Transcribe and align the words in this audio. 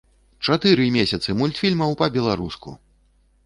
Чатыры 0.47 0.87
месяцы 0.95 1.37
мультфільмаў 1.43 1.95
па-беларуску! 2.03 2.69